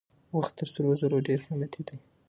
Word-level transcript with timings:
وخت 0.37 0.53
تر 0.59 0.67
سرو 0.73 0.91
زرو 1.01 1.17
ډېر 1.27 1.39
قیمتي 1.47 1.81
دی. 1.87 1.97